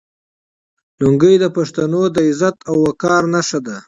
لونګۍ 1.01 1.35
د 1.39 1.45
پښتنو 1.55 2.01
د 2.15 2.17
عزت 2.27 2.57
او 2.69 2.75
وقار 2.87 3.23
نښه 3.33 3.59
ده. 3.65 3.77